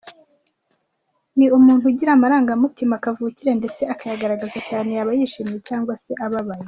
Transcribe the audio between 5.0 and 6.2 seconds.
yishimye cyangwa se